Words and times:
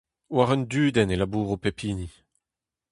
War 0.35 0.47
un 0.55 0.61
dudenn 0.71 1.13
e 1.13 1.15
labouro 1.17 1.57
pep 1.63 1.77
hini. 1.83 2.09